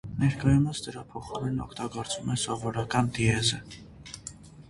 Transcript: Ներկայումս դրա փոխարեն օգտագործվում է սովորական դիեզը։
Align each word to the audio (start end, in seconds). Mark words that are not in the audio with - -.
Ներկայումս 0.21 0.79
դրա 0.85 1.01
փոխարեն 1.11 1.59
օգտագործվում 1.65 2.33
է 2.35 2.37
սովորական 2.45 3.11
դիեզը։ 3.19 3.61